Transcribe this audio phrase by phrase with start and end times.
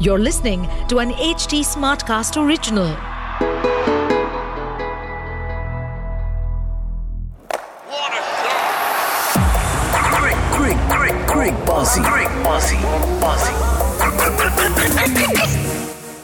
[0.00, 2.88] You're listening to an HT Smartcast original.
[7.90, 8.64] What a goal!
[10.18, 12.02] Great, great, great, great bossy.
[12.02, 12.76] Great bossy.
[13.20, 13.54] Bossy.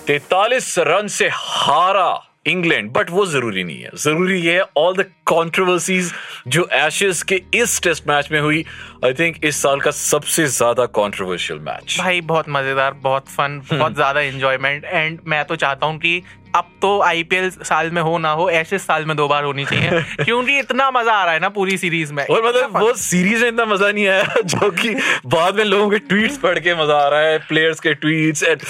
[0.07, 2.11] 43 run से हारा
[2.48, 6.12] England but वो ज़रूरी नहीं है। ज़रूरी ये है ऑल द कॉन्ट्रोवर्सीज
[6.48, 8.64] जो एशेस के इस टेस्ट मैच में हुई
[9.06, 13.96] आई थिंक इस साल का सबसे ज़्यादा कॉन्ट्रोवर्शियल मैच भाई बहुत मज़ेदार बहुत फन बहुत
[13.96, 16.22] ज़्यादा इंजॉयमेंट एंड मैं तो चाहता हूँ कि
[16.56, 20.02] अब तो आईपीएल साल में हो ना हो ऐसे साल में दो बार होनी चाहिए
[20.26, 23.48] क्योंकि इतना मज़ा आ रहा है ना पूरी सीरीज़ में। और मतलब वो सीरीज़ में
[23.50, 24.94] इतना मज़ा नहीं आया जो कि
[25.26, 28.62] बाद में लोगों के ट्वीट्स पढ़ के मज़ा आ रहा है प्लेयर्स के ट्वीट्स एंड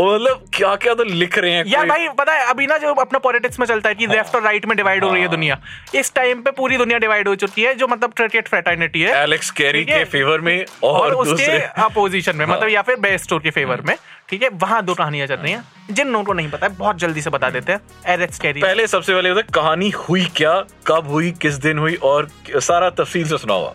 [0.00, 3.18] मतलब क्या क्या तो लिख रहे हैं यार भाई पता है अभी ना जो अपना
[3.18, 5.60] पॉलिटिक्स में चलता है कि लेफ़्ट और राइट में डिवाइड हो रही है हाँ। दुनिया
[5.94, 9.50] इस टाइम पे पूरी दुनिया डिवाइड हो चुकी है जो मतलब क्रिकेट फ्रेटर्निटी है। एलेक्स
[9.50, 13.96] कैरी के फेवर में और, उसके अपोजिशन में। मतलब या फिर बेस्ट के फेवर में।
[14.28, 14.48] ठीक है?
[14.48, 17.30] वहाँ दो कहानियाँ चल रही हैं, जिन लोगों को नहीं पता है, बहुत जल्दी से
[17.30, 20.54] बता देते हैं। एरेक्स कैरी पहले सबसे पहले कहानी हुई क्या,
[20.86, 23.74] कब हुई, किस दिन हुई, और सारा तफसील से सुना हुआ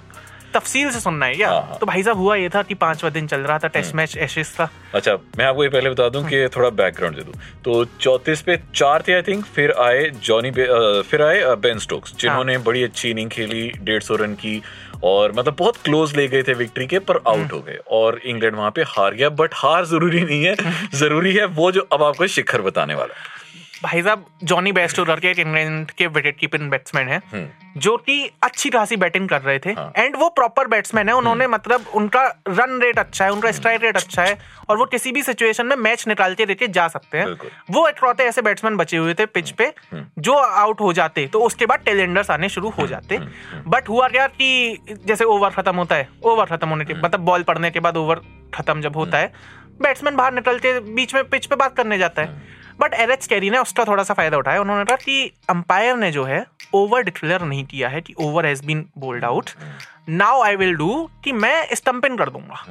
[0.53, 3.09] तफसील से सुनना है क्या हाँ, हाँ। तो भाई साहब हुआ ये था कि पांचवा
[3.09, 6.23] दिन चल रहा था टेस्ट मैच एशेस का। अच्छा मैं आपको ये पहले बता दूँ
[6.29, 7.33] कि थोड़ा बैकग्राउंड दे दूँ।
[7.65, 12.57] तो चौतीस पे चार थे आई थिंक फिर आए जॉनी फिर आए बेन स्टोक्स जिन्होंने
[12.67, 14.61] बड़ी अच्छी इनिंग खेली डेढ़ सौ रन की
[15.03, 18.55] और मतलब बहुत क्लोज ले गए थे विक्ट्री के पर आउट हो गए। और इंग्लैंड
[18.55, 20.55] वहाँ पे हार गया बट हार ज़रूरी नहीं है
[20.95, 23.37] ज़रूरी है वो जो अब आपको शिखर बताने वाला है।
[23.83, 27.21] भाई साहब जॉनी बेस्टोर के इंग्लैंड के विकेट कीपिंग बैट्समैन है
[27.77, 31.47] जो कि अच्छी खासी बैटिंग कर रहे थे। एंड हाँ। वो प्रॉपर बैट्समैन है उन्होंने
[31.47, 34.37] मतलब उनका रन रेट अच्छा है उनका स्ट्राइक रेट अच्छा है
[34.69, 37.25] और वो किसी भी सिचुएशन में मैच निकालते लेके जा सकते हैं।
[37.71, 41.65] वो इकलौते ऐसे बैट्समैन बचे हुए थे पिच पे जो आउट हो जाते तो उसके
[41.65, 43.19] बाद टेलेंडर्स आने शुरू हो जाते।
[43.67, 47.43] बट हुआ क्या कि जैसे ओवर खत्म होता है ओवर खत्म होने के मतलब बॉल
[47.43, 48.21] पड़ने के बाद ओवर
[48.53, 49.33] खत्म जब होता है
[49.81, 53.57] बैट्समैन बाहर निकलते बीच में पिच पे बात करने जाता है। बट एलेक्स कैरी ने
[53.57, 57.65] उसका थोड़ा सा फ़ायदा उठाया। उन्होंने कहा कि अंपायर ने जो है ओवर डिक्लेयर नहीं
[57.65, 59.49] किया है कि over has been bowled out
[60.09, 62.63] now I will do कि मैं स्टम्पिन कर दूँगा।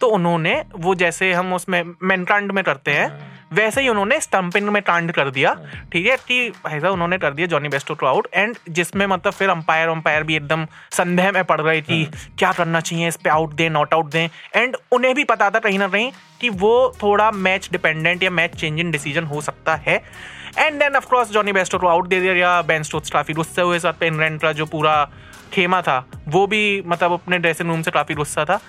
[0.00, 4.80] तो उन्होंने वो जैसे हम उसमें मैनकांड में करते हैं वैसे ही उन्होंने स्टंपिंग में
[4.82, 5.54] कांड कर दिया।
[5.92, 9.32] ठीक है कि भाई साहब उन्होंने कर दिया जॉनी बेस्टो को आउट एंड जिसमें मतलब
[9.32, 12.04] फिर अंपायर अंपायर भी एकदम संदेह में पड़ रही थी
[12.38, 15.58] क्या करना चाहिए इस पे आउट दें नॉट आउट दें। एंड उन्हें भी पता था
[15.58, 16.10] कहीं ना कहीं
[16.40, 20.02] कि वो थोड़ा मैच डिपेंडेंट या मैच चेंजिंग डिसीज़न हो सकता है।
[20.58, 23.78] And then of course Jonny Bairstow को आउट दे दिया या बेन स्टोक्स काफ़ी गुस्से हुए
[23.78, 25.04] साथ पे इंग्लैंड का जो पूरा
[25.52, 28.60] खेमा था वो भी मतलब अपने ड्रेसिंग रूम से काफ़ी गुस्सा था।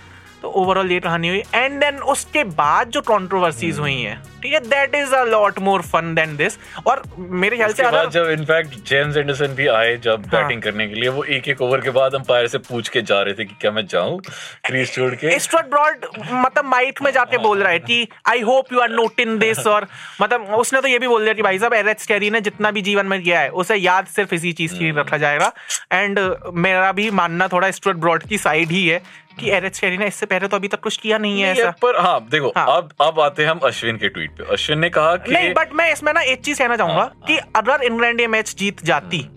[0.41, 4.59] तो ओवरऑल ये कहानी हुई। एंड देन उसके बाद जो कॉन्ट्रोवर्सीज हुई हैं ठीक है।
[4.61, 8.75] That is a lot more fun than this और मेरे ख्याल से अगर जब इनफैक्ट
[8.89, 11.89] जेम्स एंडरसन भी आए जब हाँ। बैटिंग करने के लिए वो एक एक ओवर के
[11.97, 14.19] बाद अंपायर से पूछ के जा रहे थे कि क्या मैं जाऊँ
[14.65, 15.39] क्रीज छोड़ के?
[15.39, 19.19] स्टुअर्ट ब्रॉड मतलब माइक में जाके बोल रहा है कि I hope you are not
[19.19, 19.87] in this और
[20.21, 22.81] मतलब उसने तो ये भी बोल दिया कि भाई साहब एलेक्स कैरी ने जितना भी
[22.81, 25.51] जीवन में किया है उसे याद सिर्फ़ इसी चीज़ की रखा जाएगा।
[25.91, 26.19] एंड
[26.65, 29.01] मेरा भी मानना थोड़ा स्टुअर्ट ब्रॉड की साइड ही है
[29.39, 31.99] कि एलेक्स कैरी ने इससे पहले तो अभी तक कुछ किया नहीं है ऐसा। पर
[31.99, 35.31] हाँ देखो हाँ। अब अब आते हैं हम अश्विन के ट्वीट अश्विन ने कहा कि
[35.31, 38.55] नहीं बट मैं इसमें ना एक चीज़ कहना चाहूँगा हाँ, कि अगर इंग्लैंड ये मैच
[38.59, 39.29] जीत जाती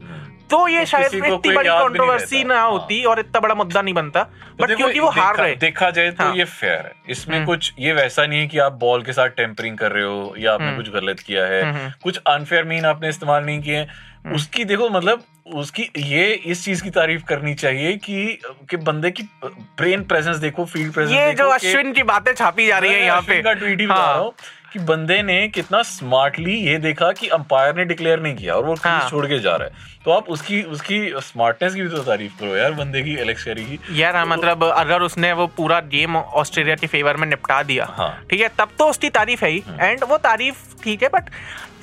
[0.50, 4.62] तो ये शायद इतनी बड़ी कंट्रोवर्सी ना होती और इतना बड़ा मुद्दा नहीं बनता। तो
[4.62, 7.72] बट देखो, क्योंकि वो हार रहे देखा जाए तो हाँ। ये फेयर है। इसमें कुछ
[7.78, 10.66] ये वैसा नहीं है कि आप बॉल के साथ टेम्परिंग कर रहे हो या आपने
[10.66, 14.88] हम्म। कुछ गलत किया है। कुछ अनफेयर मीन आपने इस्तेमाल नहीं किए हम्म। उसकी देखो
[14.90, 15.24] मतलब
[15.54, 18.38] उसकी ये इस चीज़ की तारीफ़ करनी चाहिए कि
[18.70, 22.66] कि बंदे की ब्रेन प्रेजेंस देखो फ़ील्ड प्रेजेंस ये देखो जो अश्विन की बातें छापी
[22.66, 24.30] जा रही है यहाँ पे। का ट्वीट ही हाँ।
[24.66, 28.65] हूँ कि बंदे ने कितना स्मार्टली ये देखा कि अंपायर ने डिक्लेयर नहीं किया और
[28.65, 32.03] वो हाँ। छोड़ के जा रहा है। तो आप उसकी उसकी स्मार्टनेस की भी तो
[32.03, 35.81] तारीफ़ करो यार बंदे की एलेक्स कैरी की। यार हाँ, मतलब अगर उसने वो पूरा
[35.93, 39.50] गेम ऑस्ट्रेलिया के फेवर में निपटा दिया हाँ। ठीक है तब तो उसकी तारीफ़ है
[39.50, 41.31] ही। एंड वो तारीफ़ ठीक है बट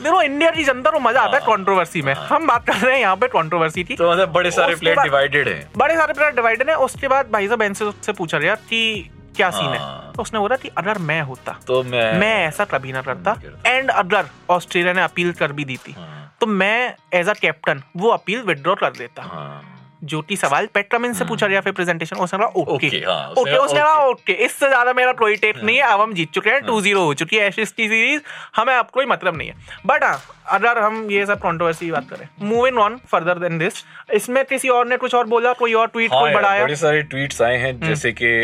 [0.04, 3.02] देखो इंडिया की जनता को मज़ा आता है कंट्रोवर्सी में। हम बात कर रहे हैं
[3.02, 6.70] यहाँ पे कंट्रोवर्सी की। तो मतलब बड़े सारे प्लेयर डिवाइडेड हैं। बड़े सारे प्लेयर डिवाइडेड
[6.70, 10.40] है। उसके बाद भाई साहब से पूछा गया कि क्या सीन है। हाँ। तो उसने
[10.40, 13.36] बोला कि अगर मैं होता। तो मैं मैं ऐसा कभी ना करता।
[13.68, 17.84] एंड अगर ऑस्ट्रेलिया ने अपील कर भी दी थी। हाँ। तो मैं एज अ कैप्टन
[17.98, 19.70] वो अपील विड्रॉ कर देता। हाँ।
[20.04, 23.80] जो कि सवाल पेट्रामिन से पूछा गया फिर प्रेजेंटेशन उसने कहा ओके ओके, हाँ, उसने
[23.80, 26.80] कहा ओके इससे ज़्यादा मेरा कोई टेक नहीं है अब हम जीत चुके हैं टू
[26.82, 28.22] ज़ीरो हो चुकी है एशियस की सीरीज़
[28.56, 29.56] हमें अब कोई मतलब नहीं है।
[29.86, 33.84] बट हाँ अगर हम ये सब कंट्रोवर्सी की बात करें। Moving on further than this
[34.14, 36.64] इसमें किसी और ने कुछ और बोला कोई और ट्वीट हाँ कोई बढ़ाया?
[36.64, 38.36] बड़े सारे ट्वीट्स आए हैं जैसे कि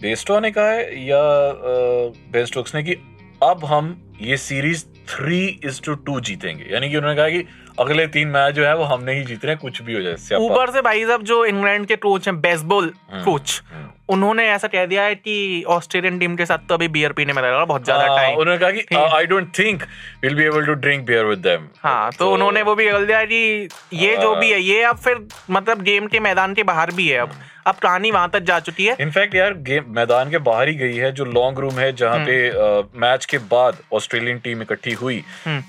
[0.00, 1.20] बेस्टो ने कहा है या
[2.32, 2.96] बेन स्टोक्स ने कि
[3.42, 7.44] अब हम ये series three is to two जीतेंगे। यानी कि उन्होंने कहा कि
[7.80, 10.70] अगले तीन मैच जो है वो हमने ही जीतने हैं, कुछ भी हो जाए ऊपर
[10.70, 13.62] से भाई साहब जो इंग्लैंड के कोच हैं बेसबॉल हम्म, कोच
[14.08, 17.42] उन्होंने ऐसा कह दिया है कि ऑस्ट्रेलियन टीम के साथ तो अभी बियर पीने में
[17.42, 19.82] लगेगा बहुत ज़्यादा हाँ, टाइम उन्होंने कहा कि I don't think
[20.22, 23.24] will be able to drink beer with them हाँ तो उन्होंने वो भी बोल दिया
[23.24, 27.08] कि ये जो भी है ये अब फिर मतलब गेम के मैदान के बाहर भी
[27.08, 27.32] है अब।
[27.66, 30.96] अब कहानी वहाँ तक जा चुकी है। इनफैक्ट यार गेम मैदान के बाहर ही गई
[30.96, 35.22] है जो लॉन्ग रूम है जहाँ पे मैच के बाद ऑस्ट्रेलियन टीम इकट्ठी हुई।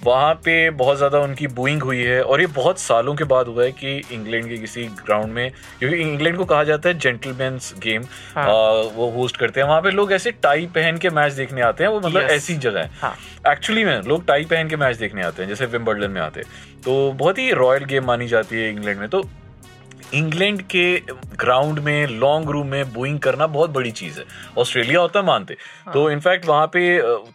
[0.04, 3.64] वहाँ पे बहुत ज़्यादा उनकी बूइंग हुई है और ये बहुत सालों के बाद हुआ
[3.64, 8.06] है कि इंग्लैंड के किसी ग्राउंड में क्योंकि इंग्लैंड को कहा जाता है जेंटलमैन्स गेम
[8.36, 8.48] हाँ।
[8.96, 11.92] वो होस्ट करते हैं। वहाँ पे लोग ऐसे टाई पहन के मैच देखने आते हैं
[11.92, 12.32] वो मतलब Yes.
[12.32, 13.16] ऐसी जगह है। हाँ।
[13.48, 16.82] एक्चुअली में लोग टाई पहन के मैच देखने आते हैं जैसे विम्बलडन में आते हैं।
[16.82, 19.24] तो बहुत ही रॉयल गेम मानी जाती है इंग्लैंड में। तो
[20.14, 20.86] इंग्लैंड के
[21.40, 24.26] ग्राउंड में लॉन्ग रूम में बोइंग करना बहुत बड़ी चीज़ है।
[24.58, 26.82] ऑस्ट्रेलिया होता मानते। हाँ। तो इनफैक्ट वहाँ पे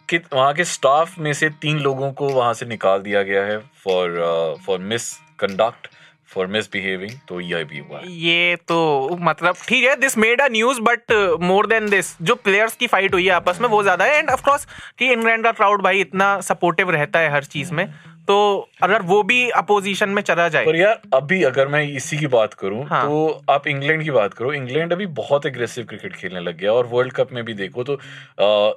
[0.09, 3.57] कि वहाँ के स्टाफ में से तीन लोगों को वहाँ से निकाल दिया गया है
[3.83, 4.79] for for
[5.39, 5.87] misconduct
[6.29, 10.47] for misbehaving तो यह भी हुआ है। ये तो मतलब ठीक है this made a
[10.51, 14.05] news but more than this जो प्लेयर्स की फाइट हुई है आपस में वो ज़्यादा
[14.05, 14.67] है। एंड ऑफ़ कोर्स
[14.99, 17.85] कि इंग्लैंड का क्राउड भाई इतना सपोर्टिव रहता है हर चीज़ में।
[18.27, 22.27] तो अगर वो भी अपोजिशन में चला जाए। पर यार अभी अगर मैं इसी की
[22.27, 26.39] बात करूँ हाँ। तो आप इंग्लैंड की बात करो। इंग्लैंड अभी बहुत एग्रेसिव क्रिकेट खेलने
[26.39, 27.93] लग गया और वर्ल्ड कप में भी देखो तो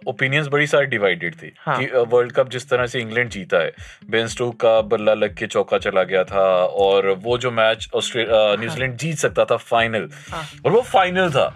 [0.07, 3.73] ओपिनियंस बड़ी सारी डिवाइडेड थी हाँ। कि वर्ल्ड कप जिस तरह से इंग्लैंड जीता है।
[4.11, 8.55] बेन स्टोक का बल्ला लग के चौका चला गया था और वो जो मैच ऑस्ट्रेलिया
[8.57, 11.49] न्यूजीलैंड जीत सकता था फाइनल हाँ। और वो फाइनल था।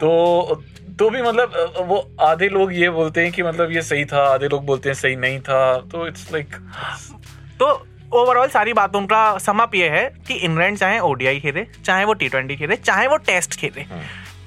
[0.00, 0.62] तो
[0.98, 1.52] तो भी मतलब
[1.86, 4.94] वो आधे लोग ये बोलते हैं कि मतलब ये सही था आधे लोग बोलते हैं
[4.94, 5.60] सही नहीं था।
[5.92, 6.54] तो इट्स लाइक
[7.60, 7.66] तो
[8.14, 12.28] ओवरऑल सारी बातों का समअप ये है कि इंग्लैंड चाहे ओडीआई खेले चाहे वो टी
[12.28, 13.84] ट्वेंटी खेले चाहे वो टेस्ट खेले।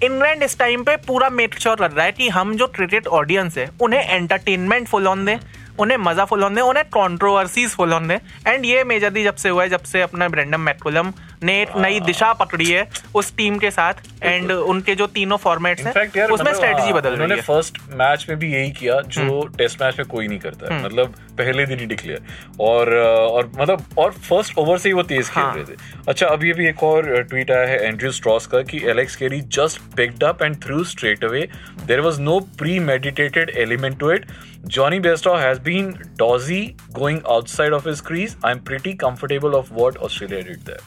[0.04, 3.58] इंग्लैंड इस टाइम पे पूरा मेक श्योर कर रहा है कि हम जो क्रिकेट ऑडियंस
[3.58, 5.38] है उन्हें एंटरटेनमेंट फुल ऑन दे।
[5.80, 9.70] उन्हें मज़ा फुल दे उन्हें कंट्रोवर्सीज फुल दे। एंड ये मेजरली जब से हुआ है
[9.70, 11.14] जब से अपना ब्रेंडम मैकुलम
[11.44, 15.86] ने एक नई दिशा पकड़ी है उस टीम के साथ। एंड उनके जो तीनों फॉर्मेट्स
[15.86, 19.46] हैं उसमें मतलब, स्ट्रेटजी हाँ, बदल रही है। फ़र्स्ट मैच में भी यही किया जो
[19.58, 22.22] टेस्ट मैच में कोई नहीं करता है। मतलब पहले दिन ही डिक्लेयर
[22.62, 25.78] और और मतलब और फ़र्स्ट ओवर से ही वो तेज खेल हाँ। रहे थे।
[26.08, 29.82] अच्छा अभी अभी एक और ट्वीट आया है एंड्रयू स्ट्रॉस का कि Alex Carey just
[29.98, 31.48] picked up and threw straight away
[31.86, 32.40] there was no
[32.82, 34.26] premeditated element to it
[34.64, 36.62] Bairstow has been dodgy
[36.92, 40.80] going outside of his crease I am pretty comfortable of what Australia did there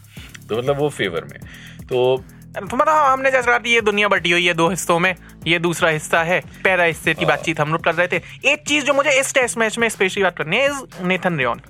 [0.49, 1.41] तो मतलब वो favour में।
[1.89, 2.25] तो
[2.63, 5.15] मतलब हाँ, हमने जैसे कहा ये दुनिया बटी हुई है दो हिस्सों में
[5.47, 8.21] ये दूसरा हिस्सा है पहला हिस्से की बातचीत हम लोग कर रहे थे।
[8.53, 11.61] एक चीज़ जो मुझे इस टेस्ट मैच में स्पेशली बात करनी है इज़ नेथन रेन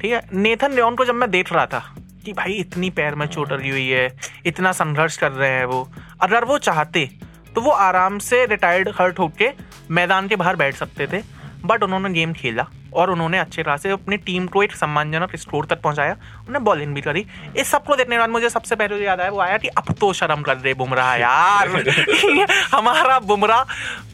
[0.00, 0.22] ठीक है?
[0.32, 1.82] नेथन रेन को जब मैं देख रहा था
[2.24, 4.08] कि भाई इतनी पैर में चोट लगी हुई है
[4.46, 5.88] इतना संघर्ष कर रहे हैं वो
[6.22, 7.08] अगर वो चाहते
[7.54, 9.50] तो वो आराम से रिटायर्ड हर्ट होके
[9.90, 11.22] मैदान के बाहर बैठ सकते थे।
[11.66, 15.66] बट उन्होंने गेम खेला। और उन्होंने अच्छे तरह से अपनी टीम को एक सम्मानजनक स्कोर
[15.66, 17.24] तक पहुँचाया। उन्होंने बॉलिंग भी करी।
[17.56, 20.12] इस सबको देखने के बाद मुझे सबसे पहले याद आया वो आया कि अब तो
[20.12, 21.68] शर्म कर दे बुमराह यार।
[22.74, 23.64] हमारा बुमराह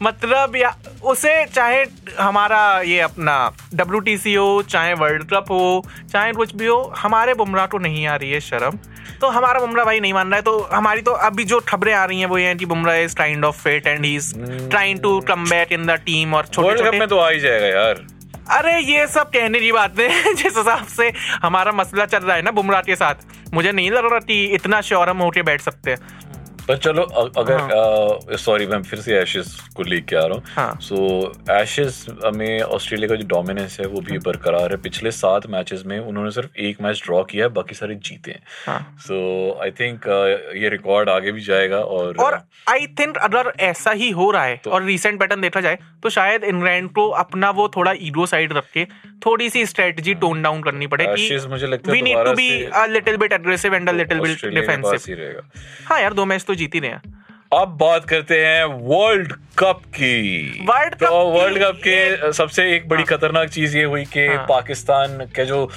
[0.01, 1.83] मतलब या उसे चाहे
[2.19, 3.35] हमारा ये अपना
[3.73, 8.15] डब्ल्यू हो चाहे वर्ल्ड कप हो चाहे कुछ भी हो हमारे बुमराह को नहीं आ
[8.15, 8.79] रही है शर्म।
[9.21, 12.03] तो हमारा बुमराह भाई नहीं मान रहा है तो हमारी तो अभी जो खबरें आ
[12.05, 14.33] रही हैं वो ये हैं कि Bumrah is kind of fit and he is
[14.69, 17.67] trying to come back in the team और छोटे छोटे में तो आ ही जाएगा
[17.67, 18.05] यार।
[18.51, 21.11] अरे, ये सब कहने की बात है। जिस हिसाब से
[21.43, 23.15] हमारा मसला चल रहा है ना बुमराह के साथ,
[23.53, 26.30] मुझे नहीं लग रहा कि इतना श्योर हम होके बैठ सकते हैं।
[26.71, 30.79] पर चलो अ- अगर सॉरी मैं फिर से एशेस को लेके आ रहा हाँ। हूँ।
[30.81, 35.83] सो एशेस में ऑस्ट्रेलिया का जो डोमिनेंस है वो भी बरकरार है। पिछले सात मैचेस
[35.85, 39.17] में उन्होंने सिर्फ़ एक मैच ड्रॉ किया है बाकी सारे जीते हैं। हाँ। सो
[39.63, 40.07] आई थिंक
[40.55, 44.61] ये रिकॉर्ड आगे भी जाएगा और और आई थिंक अगर ऐसा ही हो रहा है
[44.67, 48.71] और रिसेंट पैटर्न देखा जाए तो शायद इंग्लैंड को अपना वो थोड़ा ईगो साइड रख
[48.73, 48.87] के
[49.25, 53.17] थोड़ी सी स्ट्रेटजी टोन डाउन करनी पड़ेगी मुझे लगता we need to be a little
[53.17, 55.41] bit aggressive and a little bit defensive
[55.85, 57.21] हाँ यार दो मैच तो जीती ही रहे हैं।
[57.53, 62.89] अब बात करते हैं वर्ल्ड कप की। वर्ल्ड कप तो वर्ल्ड कप के सबसे एक
[62.89, 65.69] बड़ी हाँ। खतरनाक चीज़ ये हुई कि हाँ। पाकिस्तान के जो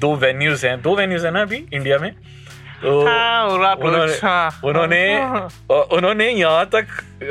[0.00, 2.12] दो वेन्यूज हैं। दो वेन्यूज है ना अभी इंडिया में?
[2.82, 6.86] तो हाँ, उन्होंने हाँ। उन्होंने हाँ। उन्होंने यहाँ तक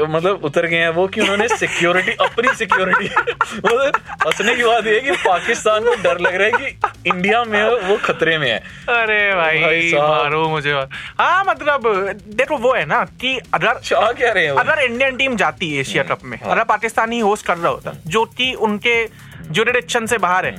[0.10, 4.94] मतलब उतर गए हैं वो कि उन्होंने सिक्योरिटी अपनी सिक्योरिटी मतलब हंसने की बात ये
[4.94, 8.58] है कि पाकिस्तान को डर लग रहा है कि इंडिया में वो खतरे में है।
[8.90, 10.74] अरे भाई, भाई मारो मुझे
[11.20, 11.88] हाँ मतलब
[12.28, 16.04] देखो वो है ना कि अगर क्या रहे हैं अगर इंडियन टीम जाती है एशिया
[16.04, 19.04] कप में अगर पाकिस्तान ही होस्ट कर रहा होता जो कि उनके
[19.52, 20.52] जुरिडिक्शन से बाहर है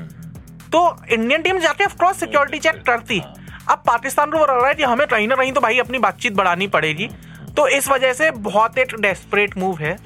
[0.72, 3.22] तो इंडियन टीम जाके ऑफकोर्स सिक्योरिटी चेक करती।
[3.68, 6.32] अब पाकिस्तान को लग रहा है कि हमें कहीं ना कहीं तो भाई अपनी बातचीत
[6.32, 7.08] बढ़ानी पड़ेगी
[7.56, 9.96] तो इस वजह से बहुत एक डेस्परेट मूव है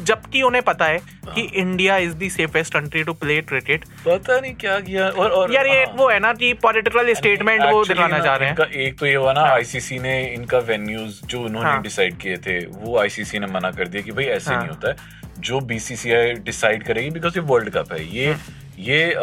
[0.00, 4.54] जबकि उन्हें पता है कि India is the safest country to play cricket पता नहीं
[4.54, 8.18] क्या किया और और यार ये हाँ। वो है ना कि पॉलिटिकल स्टेटमेंट वो दिखाना
[8.18, 11.82] चाह रहे हैं एक तो ये हुआ ना आईसीसी ने इनका वेन्यूज जो उन्होंने हाँ।
[11.82, 14.88] डिसाइड किए थे वो आईसीसी ने मना कर दिया कि भाई ऐसे हाँ। नहीं होता
[14.88, 18.36] है जो बीसीसीआई डिसाइड करेगी बिकॉज़ ये वर्ल्ड कप है ये।
[18.78, 19.14] ये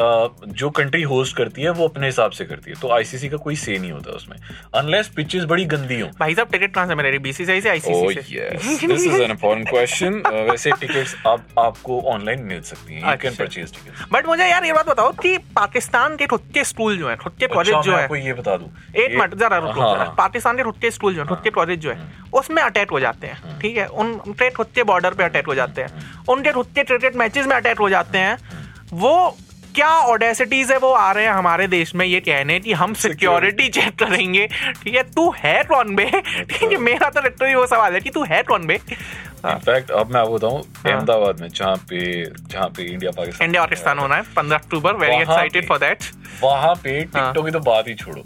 [0.47, 3.55] जो कंट्री होस्ट करती है वो अपने हिसाब से करती है। तो आईसीसी का कोई
[3.55, 4.37] से नहीं होता उसमें।
[4.75, 7.71] अनलेस पिचेस बड़ी गंदी हो। भाई साहब टिकट कहाँ से मिल रही बीसीसीआई से Oh
[7.71, 8.57] आईसीसी से?
[8.57, 10.13] yes, this is an important question.
[10.31, 13.03] Uh, वैसे टिकट्स आप आपको ऑनलाइन मिल सकती हैं.
[13.03, 14.13] Can अच्छा। purchase tickets.
[14.13, 17.33] बट मुझे यार ये बात बताओ कि पाकिस्तान के खुद के स्कूल जो है खुद
[17.39, 18.69] के कॉलेज जो है। आपको ये बता दूँ.
[18.95, 21.49] एक मिनट जरा रुको हाँ। हाँ। पाकिस्तान के खुद के स्कूल जो है खुद के
[21.49, 21.99] कॉलेज जो है
[22.33, 23.85] उसमें अटैक हो जाते हैं ठीक है?
[23.85, 27.47] उन उनके खुद के बॉर्डर पे अटैक हो जाते हैं। उनके खुद के क्रिकेट मैचेस
[27.47, 28.37] में अटैक हो जाते हैं।
[28.93, 29.37] वो
[29.75, 32.05] क्या ऑडेसिटीज है वो आ रहे हैं हमारे देश में?
[32.05, 34.47] ये कहने कि हम सिक्योरिटी चेक करेंगे।
[34.83, 35.03] ठीक है?
[35.03, 36.05] तू है कौन बे?
[36.25, 38.79] ठीक है मेरा तो लिटरली वो सवाल है कि तू है कौन बे?
[39.45, 43.63] इनफैक्ट अब मैं आपको बताऊँ हाँ। अहमदाबाद में जहाँ पे जहाँ पे इंडिया पाकिस्तान इंडिया
[43.63, 46.03] पाकिस्तान होना है पंद्रह अक्टूबर वेरी एक्साइटेड फॉर दैट
[46.41, 48.21] वहाँ पे हाँ। टिकटों की तो बात ही छोड़ो।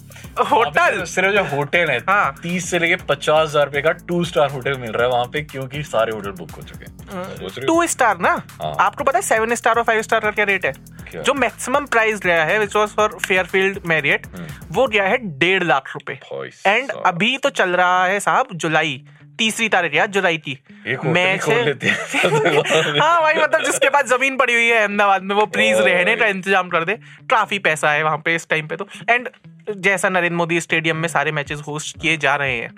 [0.46, 1.04] होटल?
[1.06, 4.78] सिर्फ़ जो होटल है हाँ। तीस से लेके पचास हज़ार रुपए का टू स्टार होटल
[4.80, 6.94] मिल रहा है वहाँ पे क्योंकि सारे होटल बुक हो चुके हैं।
[7.42, 8.30] हो। टू स्टार ना?
[8.62, 10.74] हाँ। आपको पता है सेवन स्टार और फाइव स्टार का क्या रेट है?
[11.16, 14.28] जो मैक्सिमम प्राइस गया है which was for Fairfield Marriott
[14.72, 16.20] वो गया है डेढ़ लाख रुपए
[16.68, 19.02] एंड अभी तो चल रहा है साहब जुलाई।
[19.39, 20.60] तीसरी तारीख यार जुलाई की।
[21.54, 21.96] ही लेते हैं।
[23.01, 26.25] हाँ भाई मतलब जिसके पास ज़मीन पड़ी हुई है अहमदाबाद में वो प्लीज़ रहने का
[26.25, 26.94] इंतज़ाम कर दे।
[27.30, 29.30] काफ़ी पैसा है वहाँ पे इस टाइम पे तो। एंड
[29.77, 32.74] जैसा नरेंद्र मोदी स्टेडियम में सारे मैचेस होस्ट किए जा रहे हैं।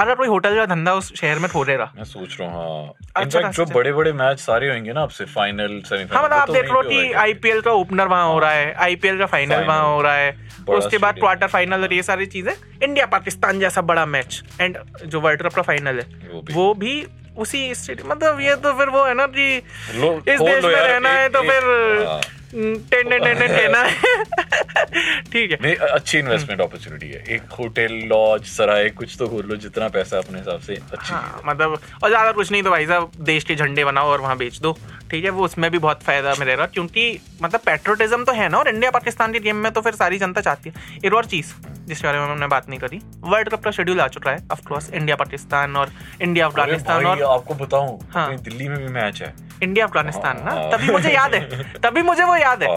[0.00, 3.38] अगर कोई होटल का धंधा उस शहर में खोलेगा मैं सोच रहा हूँ हाँ। अच्छा
[3.38, 6.52] इनफैक्ट जो। बड़े बड़े मैच सारे होंगे ना आपसे फाइनल सेमीफाइनल हाँ मतलब आप तो
[6.54, 10.00] देख लो कि आईपीएल का ओपनर वहाँ हो रहा है आईपीएल का फाइनल वहाँ हो
[10.02, 10.34] रहा है।
[10.70, 12.52] उसके बाद क्वार्टर फाइनल और ये सारी चीज़ें
[12.82, 16.94] इंडिया पाकिस्तान जैसा बड़ा मैच एंड जो वर्ल्ड कप का फाइनल है वो भी।
[17.38, 21.28] उसी स्टेडियम मतलब ये तो फिर वो है ना कि इस देश में रहना है
[21.28, 23.74] तो फिर हाँ। टेन
[25.32, 29.56] ठीक है। नहीं अच्छी इन्वेस्टमेंट अपॉर्चुनिटी है। एक होटल लॉज सराय कुछ तो खोल लो
[29.56, 33.12] जितना पैसा अपने हिसाब से अच्छी हाँ मतलब और ज़्यादा कुछ नहीं तो भाई साहब
[33.22, 34.76] देश के झंडे बनाओ और वहाँ बेच दो।
[35.10, 37.04] ठीक है वो उसमें भी बहुत फ़ायदा मिलेगा क्योंकि
[37.42, 40.40] मतलब पेट्रोटिज्म तो है ना और इंडिया पाकिस्तान के गेम में तो फिर सारी जनता
[40.40, 41.52] चाहती है। एक और चीज़
[41.86, 44.90] जिसके बारे में हमने बात नहीं करी वर्ल्ड कप का शेड्यूल आ चुका है ऑफकोर्स
[44.92, 45.92] इंडिया पाकिस्तान और
[46.22, 50.70] इंडिया अफ़गानिस्तान और आपको बताऊँ हाँ। दिल्ली में भी मैच है। इंडिया अफ़गानिस्तान ना हाँ।
[50.70, 52.68] तभी मुझे याद है। तभी मुझे वो याद है।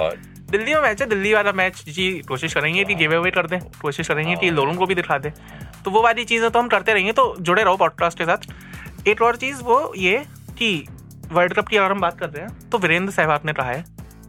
[0.52, 3.60] दिल्ली में मैच है दिल्ली वाला मैच जी कोशिश करेंगे कि गिव अवे कर दें।
[3.82, 5.32] कोशिश करेंगे कि लोगों को भी दिखा दें।
[5.86, 9.22] तो वो वाली चीज़ें तो हम करते रहेंगे तो जुड़े रहो पॉडकास्ट के साथ। एक
[9.22, 10.18] और चीज़ वो ये
[10.58, 10.86] कि
[11.32, 13.84] वर्ल्ड कप की अगर हम बात कर रहे हैं तो वीरेंद्र सहवाग ने कहा है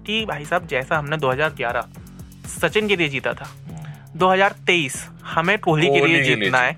[0.06, 1.86] कि भाई साहब जैसा हमने 2011
[2.50, 3.48] सचिन के लिए जीता था
[4.16, 6.72] 2023 हमें कोहली के लिए जीतना है।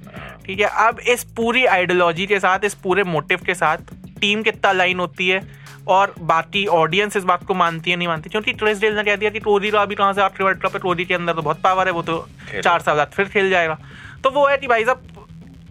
[0.47, 4.73] ठीक है अब इस पूरी आइडियोलॉजी के साथ इस पूरे मोटिव के साथ टीम कितना
[4.73, 5.41] लाइन होती है
[5.89, 8.31] और बाकी ऑडियंस इस बात को मानती है नहीं मानती?
[8.31, 10.79] क्योंकि ट्रेस डेल ने कह दिया कि टोरी अभी कहाँ से आपके वर्ल्ड कप है?
[10.79, 12.27] टोरी के अंदर तो बहुत पावर है वो तो
[12.63, 13.79] चार साल बाद फिर खेल जाएगा।
[14.25, 15.03] तो वो है कि भाई साहब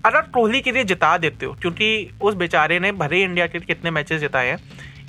[0.05, 1.87] अगर कोहली के लिए जिता देते हो क्योंकि
[2.21, 4.57] उस बेचारे ने भरे इंडिया के कितने मैचेस जिताए हैं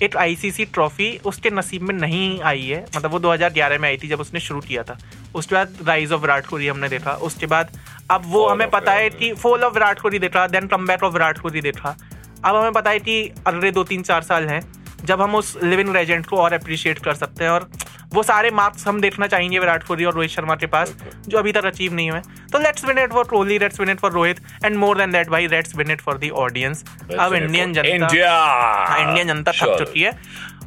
[0.03, 4.09] एक आईसीसी ट्रॉफी उसके नसीब में नहीं आई है। मतलब वो 2011 में आई थी
[4.09, 4.97] जब उसने शुरू किया था।
[5.35, 7.71] उसके बाद राइज ऑफ़ विराट कोहली हमने देखा। उसके बाद
[8.11, 11.03] अब वो Fall हमें पता है कि फॉल ऑफ़ विराट कोहली देखा then come back
[11.03, 11.97] of Virat Kohli देखा।
[12.45, 14.61] अब हमें पता है कि अगले दो तीन चार साल हैं।
[15.05, 17.69] जब हम उस लिविंग लेजेंड को और अप्रिशिएट कर सकते हैं और
[18.15, 20.95] वो सारे मार्क्स हम देखना चाहेंगे विराट कोहली और रोहित शर्मा के पास
[21.29, 22.21] जो अभी तक अचीव नहीं हुए।
[22.53, 25.29] तो let's win it for Kohli let's win it for Rohit and more than that
[25.29, 26.85] भाई let's win it for the audience
[27.19, 30.13] अब इंडियन जनता हाँ, इंडियन जनता थक चुकी है।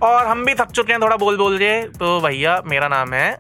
[0.02, 3.32] और हम भी थक चुके हैं थोड़ा बोल बोल के। तो भैया मेरा नाम है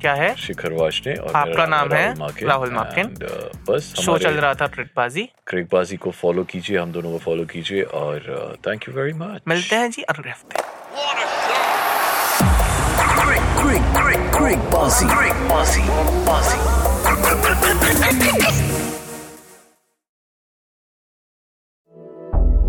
[0.00, 2.14] क्या है शिखर वाशने और आपका नाम है
[2.48, 7.12] राहुल माकिन। Uh, बस शो चल रहा था ट्रिकबाजी क्रिकबाजी को फॉलो कीजिए हम दोनों
[7.12, 10.66] को फॉलो कीजिए और थैंक यू वेरी मच मिलते हैं जी अगले हफ़्ते.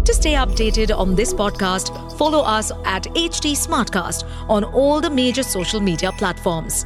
[0.06, 5.44] To stay updated on this podcast, follow us at HT Smartcast on all the major
[5.44, 6.86] social media platforms.